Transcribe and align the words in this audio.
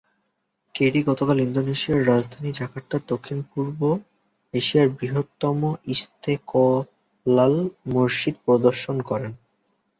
Kerry 0.75 1.01
গতকাল 1.07 1.37
ইন্দোনেশিয়ার 1.39 2.07
রাজধানী 2.07 2.49
জাকার্তায় 2.53 3.03
দক্ষিণ-পূর্ব 3.07 3.79
এশিয়ার 4.53 4.87
বৃহত্তম 4.97 5.59
ইশতেকলাল 5.93 7.53
মসজিদ 7.93 8.35
পরিদর্শন 8.45 8.97
করেন। 9.09 9.31